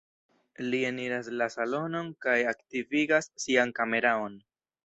[0.71, 4.43] Li eniras la salonon kaj aktivigas sian kameraon.